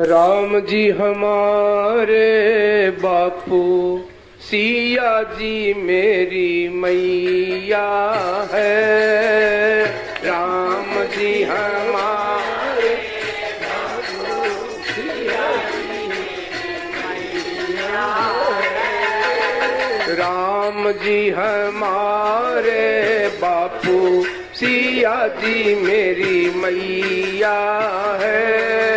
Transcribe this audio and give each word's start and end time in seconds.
राम 0.00 0.58
जी 0.60 0.90
हमारे 0.90 2.20
बापू, 2.90 3.62
सिया 4.40 5.22
जी 5.22 5.74
मेरी 5.74 6.68
मैया 6.68 7.88
है। 8.52 9.84
राम 10.24 11.02
जी 11.16 11.42
हमारे 11.42 12.94
राम 20.14 20.90
जी 20.92 21.30
हमारे 21.30 22.86
बापू, 23.42 24.24
सिया 24.54 25.16
जी 25.28 25.74
मेरी 25.74 26.50
मैया 26.56 27.58
है। 28.22 28.87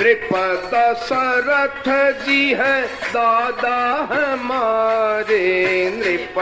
नृप 0.00 0.28
दशरथ 0.74 1.88
जी 2.24 2.54
है 2.54 2.86
दादा 2.86 3.78
हमारे। 4.12 5.40
नृप 5.90 6.38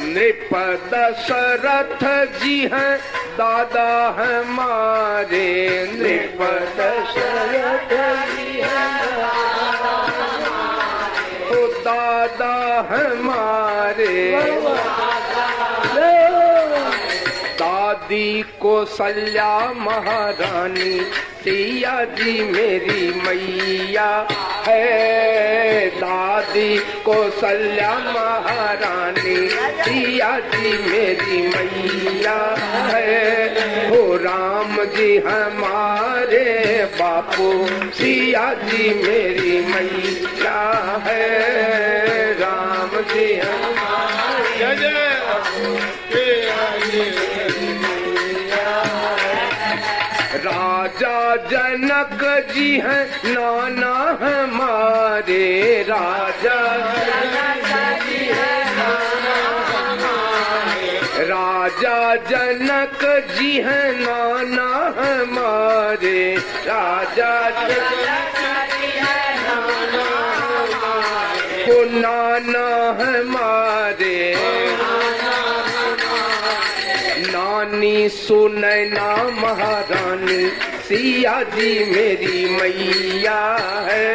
नृप 0.00 0.54
दशरथ 0.94 2.04
जी 2.40 2.58
हैं 2.72 2.96
दादा 3.38 3.88
हमारे। 4.18 5.48
नृप 5.92 6.42
दशरथ 6.78 7.96
जी 8.36 8.60
हैं 8.60 9.00
दादा 11.84 12.54
हमारे। 12.90 14.12
कौशल्या 18.40 19.72
महारानी 19.76 21.00
सिया 21.44 22.04
जी 22.04 22.32
मेरी 22.44 23.20
मैया 23.20 24.28
है। 24.66 25.86
दादी 25.88 26.78
कौशल्या 26.78 27.94
महारानी 27.98 29.48
सिया 29.82 30.38
जी 30.38 30.70
मेरी 30.90 31.42
मैया 31.48 32.40
है। 32.92 33.88
हो 33.88 34.16
राम 34.16 34.76
जी 34.84 35.16
हमारे 35.18 36.84
बापू 36.84 37.66
सिया 37.92 38.54
जी 38.54 38.88
मेरी 38.94 39.60
मैया 39.66 40.60
है। 41.06 41.30
राम 42.32 42.90
जी 43.14 43.34
हमारे 43.34 43.71
जनक 52.02 52.22
जी 52.54 52.70
हैं 52.82 53.06
नाना 53.24 53.94
हमारे 54.22 55.82
राजा 55.88 56.56
राजा 61.30 62.14
जनक 62.30 63.04
जी 63.32 63.52
हैं 63.66 63.92
नाना 64.00 64.66
हमारे 64.98 66.18
राजा। 66.66 67.30
को 71.66 71.78
नाना 72.00 72.66
हमारे 73.02 74.18
नानी 77.30 78.08
सुनैना 78.08 79.14
महारानी 79.40 80.71
सिया 80.82 81.42
जी 81.42 81.72
मेरी 81.84 82.44
मैया 82.50 83.40
है। 83.88 84.08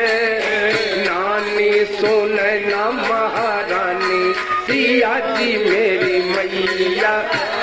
नानी 1.06 1.86
सुनैना 1.86 2.90
महारानी 2.92 4.34
सिया 4.68 5.14
जी 5.20 5.58
मेरी 5.58 6.20
मैया 6.32 7.16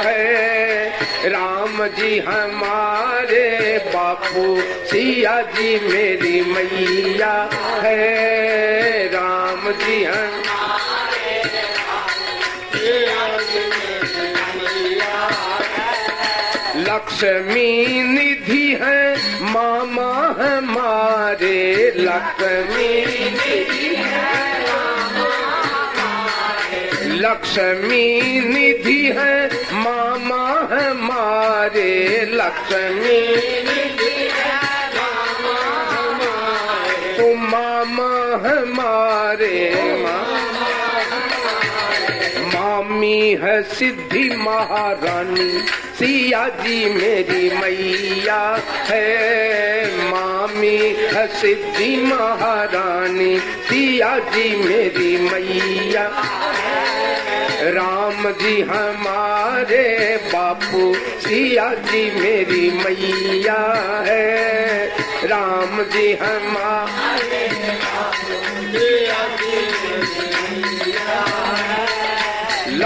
है। 0.04 0.88
राम 1.28 1.86
जी 1.88 2.18
हमारे 2.18 3.46
बापू 3.94 4.46
सिया 4.90 5.40
जी 5.42 5.78
मेरी 5.88 6.40
मैया 6.52 7.34
है। 7.82 9.06
राम 9.08 9.70
जी 9.72 10.04
हम 10.04 10.42
लक्ष्मी 16.94 18.02
निधि 18.08 18.66
है, 18.80 19.16
मामा 19.52 20.10
हमारे 20.38 21.56
लक्ष्मी 21.96 22.90
लक्ष्मी 27.18 28.40
निधि 28.40 29.02
है 29.16 29.34
मामा 29.82 30.42
हमारे 30.72 31.90
लक्ष्मी 32.34 33.20
तो 37.16 37.34
मामा 37.34 38.12
हमारे 38.46 39.52
मामी 43.04 43.38
है 43.42 43.62
सिद्धि 43.62 44.36
महारानी। 44.36 45.50
सिया 45.98 46.48
जी 46.48 46.94
मेरी 46.94 47.50
मैया 47.50 48.62
है। 48.66 50.10
मामी 50.10 50.78
है 51.14 51.26
सिद्धि 51.26 51.96
महारानी। 52.02 53.38
सिया 53.38 54.18
जी 54.18 54.56
मेरी 54.56 55.16
मैया। 55.30 56.06
राम 57.76 58.30
जी 58.30 58.60
हमारे 58.60 60.16
बापू। 60.32 60.94
सिया 60.94 61.74
जी 61.74 62.04
मेरी 62.20 62.70
मैया 62.70 63.62
है। 64.06 64.86
राम 65.24 65.82
जी 65.82 66.12
हमारे 66.14 67.03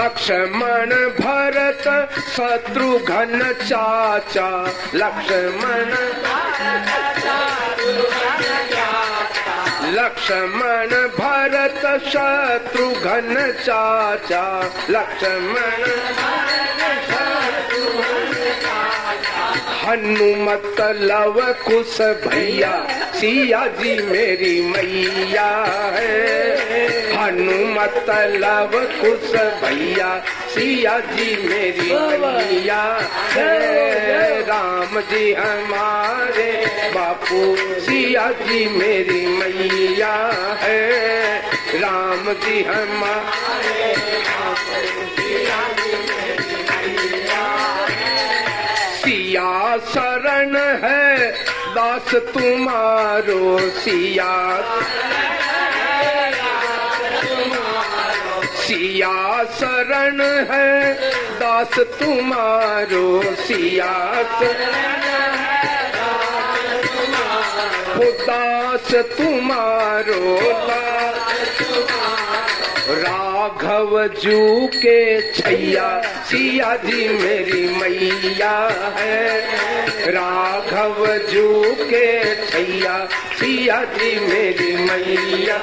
लक्ष्मण 0.09 0.89
भरत 1.19 1.83
शत्रुघ्न 2.35 3.51
चाचा। 3.51 4.47
लक्ष्मण 4.93 5.91
लक्ष्मण 9.93 10.89
भरत 11.19 11.85
शत्रुघ्न 12.07 13.51
चाचा। 13.51 14.43
लक्ष्मण 14.89 15.85
हनुमत 19.83 20.81
लव 21.01 21.41
कुश 21.67 22.01
भैया 22.01 22.73
सिया 23.15 23.65
जी 23.67 24.01
मेरी 24.01 24.61
मैया 24.61 25.51
है। 25.95 26.78
हनुमत 27.29 28.05
लव 28.09 28.71
कुश 28.73 29.33
भैया 29.61 30.07
सिया 30.53 30.99
जी 30.99 31.49
मेरी 31.49 31.91
मैया 32.19 32.81
है 33.33 34.41
राम 34.41 34.99
जी 35.01 35.33
हमारे 35.33 36.51
बापू 36.95 37.41
सिया 37.79 38.31
जी 38.31 38.65
मेरी 38.77 39.25
मैया। 39.27 40.13
है 40.61 40.81
राम 41.79 42.33
जी 42.33 42.63
हमारे 42.63 43.95
सिया 49.03 49.77
शरण 49.93 50.55
है 50.83 51.31
दास 51.75 52.15
तुम्हारो 52.15 53.59
सिया। 53.59 54.33
सिया 58.69 59.43
शरण 59.59 60.21
है, 60.49 60.93
दास 61.39 61.79
तुम्हारो 61.99 63.21
सिया 63.35 63.93
दास 68.27 68.93
तुम्हारो 69.17 70.35
राघव 72.99 73.91
जू 74.21 74.67
के 74.75 74.99
छैया 75.31 75.89
सिया 76.29 76.75
जी 76.75 77.07
मेरी 77.09 77.67
मैया 77.77 78.55
है। 78.97 80.11
राघव 80.11 81.05
जू 81.31 81.49
के 81.81 82.07
छैया 82.45 82.97
सिया 83.39 83.83
जी 83.97 84.19
मेरी 84.19 84.75
मैया 84.85 85.59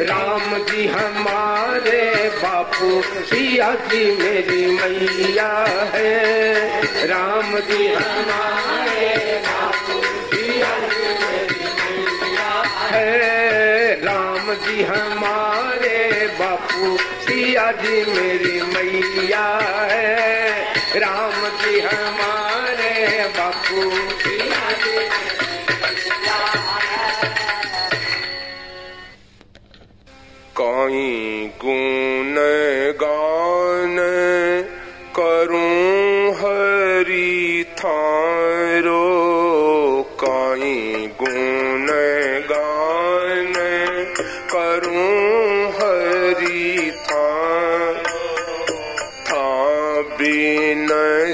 राम 0.00 0.56
जी 0.64 0.86
हमारे 0.86 2.28
बापू, 2.34 3.02
सिया 3.02 3.70
जी 3.88 4.04
मेरी 4.18 4.66
मैया 4.66 5.48
है। 5.94 7.06
राम 7.06 7.58
जी 7.58 7.86
हमारे 7.88 9.08
बापू, 9.46 10.00
सिया 10.30 10.72
मेरी 10.78 11.66
मैया 11.74 12.48
राम 14.04 14.54
जी 14.54 14.82
हमारे 14.82 16.26
बापू, 16.40 16.96
सिया 17.26 17.70
जी 17.72 18.04
मेरी 18.14 18.60
मैया 18.62 19.46
है। 19.90 20.58
राम 20.96 21.46
जी 21.60 21.80
हमारे 21.80 23.28
बापू, 23.38 23.90
सिया 24.18 24.70
जी 24.84 24.98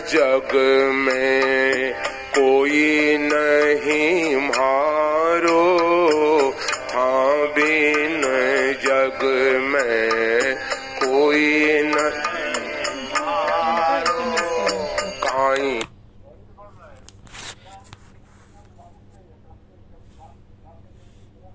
जग 0.09 0.53
में 0.95 1.93
कोई 2.39 3.17
नहीं 3.21 4.37